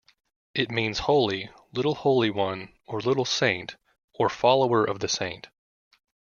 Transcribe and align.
It 0.55 0.71
means 0.71 0.97
"holy", 0.97 1.51
"little 1.73 1.93
holy 1.93 2.31
one" 2.31 2.73
or 2.87 3.01
"little 3.01 3.23
saint", 3.23 3.75
or 4.15 4.29
"follower 4.29 4.83
of 4.83 4.99
the 4.99 5.07
saint". 5.07 5.49